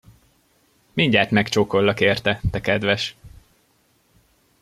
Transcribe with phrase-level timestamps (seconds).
[0.93, 3.15] Mindjárt megcsókollak érte, te kedves!